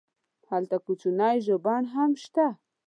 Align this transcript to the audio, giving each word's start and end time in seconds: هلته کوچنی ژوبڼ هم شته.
هلته 0.49 0.77
کوچنی 0.85 1.35
ژوبڼ 1.45 1.81
هم 1.93 2.11
شته. 2.23 2.45